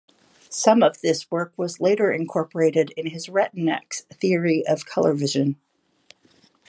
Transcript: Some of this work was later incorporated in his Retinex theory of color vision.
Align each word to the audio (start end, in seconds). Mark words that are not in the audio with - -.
Some 0.49 0.81
of 0.81 1.01
this 1.01 1.29
work 1.29 1.53
was 1.57 1.79
later 1.79 2.11
incorporated 2.11 2.89
in 2.97 3.11
his 3.11 3.27
Retinex 3.27 4.01
theory 4.11 4.65
of 4.65 4.83
color 4.87 5.13
vision. 5.13 5.57